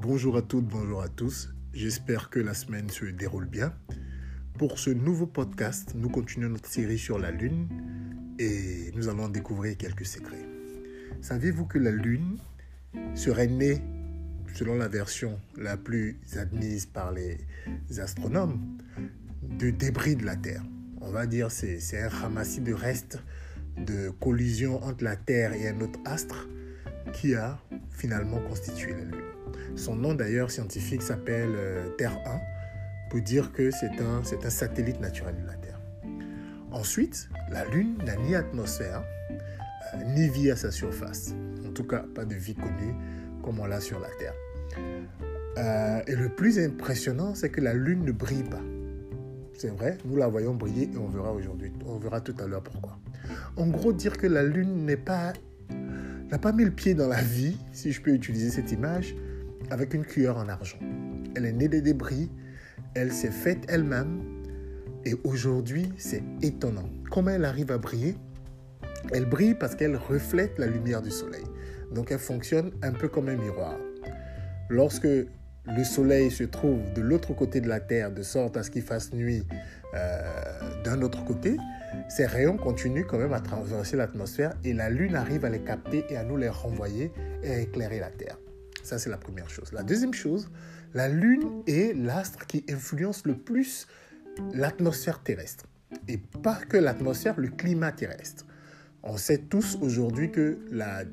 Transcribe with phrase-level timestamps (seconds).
[0.00, 1.52] Bonjour à toutes, bonjour à tous.
[1.72, 3.74] J'espère que la semaine se déroule bien.
[4.56, 7.66] Pour ce nouveau podcast, nous continuons notre série sur la Lune
[8.38, 10.46] et nous allons découvrir quelques secrets.
[11.20, 12.38] Saviez-vous que la Lune
[13.16, 13.82] serait née,
[14.54, 17.38] selon la version la plus admise par les
[17.98, 18.78] astronomes,
[19.42, 20.62] de débris de la Terre?
[21.00, 23.18] On va dire c'est c'est un ramassis de restes
[23.76, 26.48] de collision entre la Terre et un autre astre
[27.12, 27.58] qui a
[27.90, 29.37] finalement constitué la Lune.
[29.76, 32.40] Son nom d'ailleurs scientifique s'appelle euh, Terre 1
[33.10, 35.80] pour dire que c'est un, un satellite naturel de la Terre.
[36.70, 41.34] Ensuite, la Lune n'a ni atmosphère, euh, ni vie à sa surface.
[41.66, 42.94] En tout cas, pas de vie connue
[43.42, 44.34] comme on l'a sur la Terre.
[45.56, 48.62] Euh, et le plus impressionnant, c'est que la Lune ne brille pas.
[49.54, 52.62] C'est vrai, nous la voyons briller et on verra aujourd'hui, on verra tout à l'heure
[52.62, 52.96] pourquoi.
[53.56, 55.32] En gros, dire que la Lune n'est pas,
[56.30, 59.16] n'a pas mis le pied dans la vie, si je peux utiliser cette image,
[59.70, 60.78] avec une cuillère en argent.
[61.36, 62.30] Elle est née des débris,
[62.94, 64.22] elle s'est faite elle-même,
[65.04, 66.88] et aujourd'hui, c'est étonnant.
[67.10, 68.16] Comment elle arrive à briller?
[69.12, 71.44] Elle brille parce qu'elle reflète la lumière du soleil.
[71.94, 73.76] Donc elle fonctionne un peu comme un miroir.
[74.68, 78.70] Lorsque le soleil se trouve de l'autre côté de la Terre, de sorte à ce
[78.70, 79.46] qu'il fasse nuit
[79.94, 80.20] euh,
[80.84, 81.56] d'un autre côté,
[82.08, 86.04] ces rayons continuent quand même à traverser l'atmosphère et la Lune arrive à les capter
[86.10, 88.38] et à nous les renvoyer et à éclairer la Terre.
[88.82, 89.72] Ça, c'est la première chose.
[89.72, 90.50] La deuxième chose,
[90.94, 93.86] la Lune est l'astre qui influence le plus
[94.54, 95.66] l'atmosphère terrestre.
[96.06, 98.46] Et pas que l'atmosphère, le climat terrestre.
[99.02, 101.04] On sait tous aujourd'hui que la,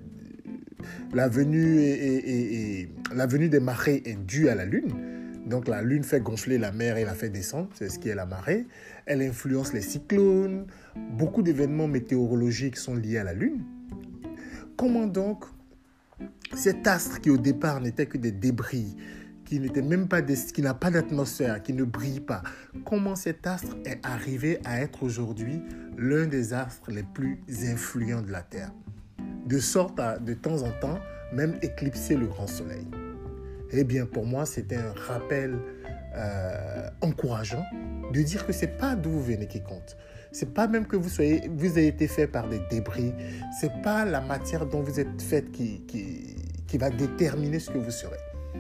[1.13, 4.93] la, venue la venue des marées est due à la Lune.
[5.45, 8.15] Donc la Lune fait gonfler la mer et la fait descendre, c'est ce qui est
[8.15, 8.65] la marée.
[9.05, 10.65] Elle influence les cyclones.
[11.11, 13.63] Beaucoup d'événements météorologiques sont liés à la Lune.
[14.75, 15.45] Comment donc
[16.53, 18.95] cet astre qui au départ n'était que des débris,
[19.45, 22.41] qui n'était même pas qui n'a pas d'atmosphère, qui ne brille pas,
[22.85, 25.61] comment cet astre est arrivé à être aujourd'hui
[25.97, 28.71] l'un des astres les plus influents de la Terre,
[29.45, 30.99] de sorte à de temps en temps
[31.33, 32.87] même éclipser le grand soleil.
[33.71, 35.57] Eh bien, pour moi, c'était un rappel
[36.15, 36.64] euh,
[37.05, 37.63] encourageant
[38.13, 39.97] de dire que c'est pas d'où vous venez qui compte.
[40.31, 43.13] C'est pas même que vous soyez, vous ayez été fait par des débris.
[43.61, 46.35] C'est pas la matière dont vous êtes fait qui, qui,
[46.67, 48.17] qui va déterminer ce que vous serez.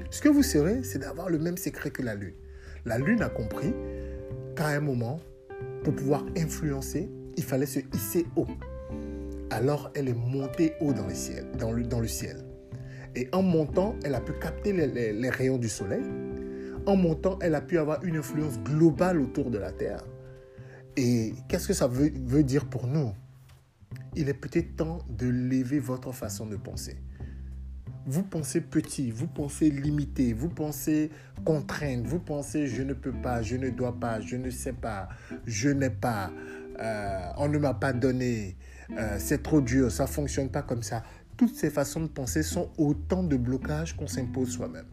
[0.09, 2.33] Ce que vous serez, c'est d'avoir le même secret que la Lune.
[2.85, 3.73] La Lune a compris
[4.55, 5.19] qu'à un moment,
[5.83, 8.47] pour pouvoir influencer, il fallait se hisser haut.
[9.49, 11.45] Alors, elle est montée haut dans le ciel.
[11.59, 12.37] Dans le, dans le ciel.
[13.15, 16.03] Et en montant, elle a pu capter les- les rayons du soleil.
[16.85, 20.03] En montant, elle a pu avoir une influence globale autour de la Terre.
[20.97, 23.13] Et qu'est-ce que ça veut, dire pour nous?
[24.15, 26.97] Il est peut-être temps de lever votre façon de penser.
[28.05, 31.09] Vous pensez petit, vous pensez limité, vous pensez
[31.43, 35.09] contrainte, vous pensez je ne peux pas, je ne dois pas, je ne sais pas,
[35.47, 36.31] je n'ai pas,
[36.79, 38.57] euh, on ne m'a pas donné,
[38.91, 41.01] euh, c'est trop dur, ça fonctionne pas comme ça.
[41.35, 44.85] Toutes ces façons de penser sont autant de blocages qu'on s'impose soi-même.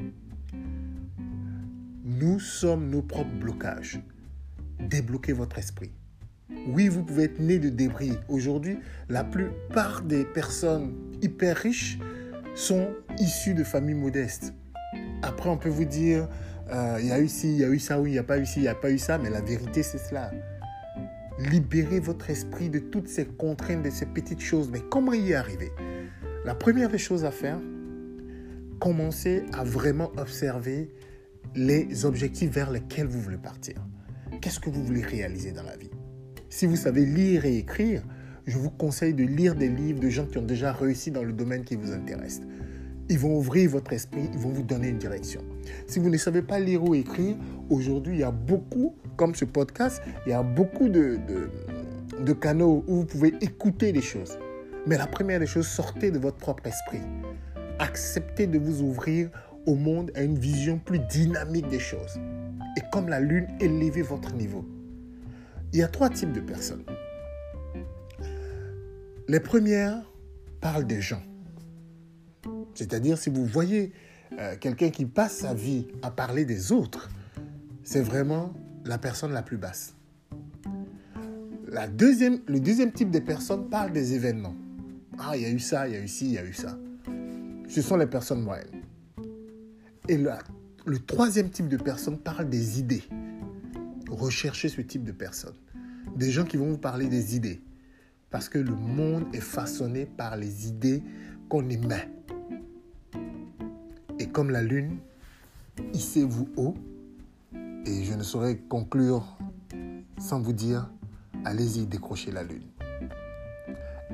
[2.22, 4.00] Nous sommes nos propres blocages.
[4.78, 5.91] Débloquez votre esprit.
[6.69, 8.12] Oui, vous pouvez être né de débris.
[8.28, 8.78] Aujourd'hui,
[9.09, 11.99] la plupart des personnes hyper riches
[12.55, 14.55] sont issues de familles modestes.
[15.22, 16.28] Après, on peut vous dire,
[16.71, 18.22] euh, il y a eu ci, il y a eu ça, oui, il n'y a
[18.22, 20.31] pas eu ci, il n'y a pas eu ça, mais la vérité, c'est cela.
[21.41, 24.71] Libérez votre esprit de toutes ces contraintes, de ces petites choses.
[24.71, 25.72] Mais comment y arriver
[26.44, 27.59] La première des choses à faire,
[28.78, 30.88] commencez à vraiment observer
[31.54, 33.76] les objectifs vers lesquels vous voulez partir.
[34.40, 35.90] Qu'est-ce que vous voulez réaliser dans la vie?
[36.48, 38.02] Si vous savez lire et écrire,
[38.46, 41.32] je vous conseille de lire des livres de gens qui ont déjà réussi dans le
[41.32, 42.40] domaine qui vous intéresse.
[43.08, 45.42] Ils vont ouvrir votre esprit, ils vont vous donner une direction.
[45.86, 47.36] Si vous ne savez pas lire ou écrire,
[47.69, 51.19] aujourd'hui, il y a beaucoup, comme ce podcast, il y a beaucoup de,
[52.25, 54.38] de, canaux où vous pouvez écouter les choses.
[54.87, 57.02] Mais la première des choses, sortez de votre propre esprit.
[57.78, 59.31] Acceptez de vous ouvrir
[59.67, 62.19] au monde à une vision plus dynamique des choses.
[62.76, 64.64] Et comme la lune, élevez votre niveau.
[65.73, 66.85] Il y a trois types de personnes.
[69.29, 70.03] Les premières
[70.61, 71.23] parlent des gens.
[72.75, 73.93] C'est-à-dire, si vous voyez
[74.38, 77.08] euh, quelqu'un qui passe sa vie à parler des autres,
[77.85, 78.53] c'est vraiment
[78.85, 79.94] la personne la plus basse.
[81.69, 84.55] La deuxième, le deuxième type de personnes parle des événements.
[85.19, 86.53] Ah, il y a eu ça, il y a eu ci, il y a eu
[86.53, 86.79] ça.
[87.69, 88.81] Ce sont les personnes moyennes.
[90.08, 93.04] Et le troisième type de personnes parle des idées.
[94.10, 95.54] Recherchez ce type de personnes.
[96.16, 97.62] Des gens qui vont vous parler des idées.
[98.31, 101.02] Parce que le monde est façonné par les idées
[101.49, 102.08] qu'on émet.
[104.19, 104.99] Et comme la lune,
[105.93, 106.75] hissez-vous haut.
[107.87, 109.38] Et je ne saurais conclure
[110.19, 110.90] sans vous dire,
[111.44, 112.66] allez-y décrocher la lune.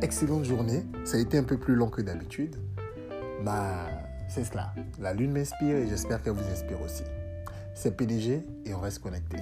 [0.01, 0.85] Excellente journée.
[1.05, 2.57] Ça a été un peu plus long que d'habitude.
[4.29, 4.73] C'est cela.
[5.01, 7.05] La lune m'inspire et j'espère qu'elle vous inspire aussi.
[7.75, 9.39] C'est PDG et on reste connecté.